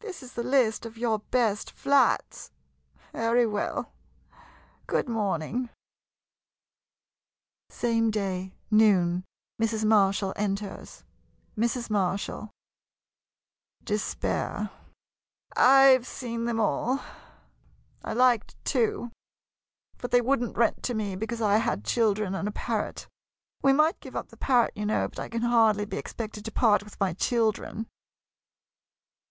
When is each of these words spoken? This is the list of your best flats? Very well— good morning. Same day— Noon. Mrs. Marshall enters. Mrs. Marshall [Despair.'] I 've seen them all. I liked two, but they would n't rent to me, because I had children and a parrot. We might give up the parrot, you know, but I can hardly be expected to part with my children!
This 0.00 0.22
is 0.22 0.32
the 0.32 0.42
list 0.42 0.86
of 0.86 0.96
your 0.96 1.18
best 1.18 1.70
flats? 1.70 2.50
Very 3.12 3.46
well— 3.46 3.92
good 4.94 5.08
morning. 5.08 5.68
Same 7.68 8.10
day— 8.10 8.56
Noon. 8.70 9.24
Mrs. 9.60 9.84
Marshall 9.84 10.32
enters. 10.34 11.04
Mrs. 11.56 11.90
Marshall 11.90 12.50
[Despair.'] 13.84 14.70
I 15.56 15.96
've 15.98 16.06
seen 16.06 16.46
them 16.46 16.58
all. 16.58 17.00
I 18.02 18.12
liked 18.14 18.56
two, 18.64 19.12
but 19.98 20.10
they 20.10 20.22
would 20.22 20.42
n't 20.42 20.56
rent 20.56 20.82
to 20.84 20.94
me, 20.94 21.16
because 21.16 21.42
I 21.42 21.58
had 21.58 21.84
children 21.84 22.34
and 22.34 22.48
a 22.48 22.52
parrot. 22.52 23.06
We 23.62 23.72
might 23.74 24.00
give 24.00 24.16
up 24.16 24.30
the 24.30 24.36
parrot, 24.38 24.72
you 24.74 24.86
know, 24.86 25.06
but 25.06 25.18
I 25.20 25.28
can 25.28 25.42
hardly 25.42 25.84
be 25.84 25.98
expected 25.98 26.44
to 26.46 26.50
part 26.50 26.82
with 26.82 26.98
my 26.98 27.12
children! 27.12 27.88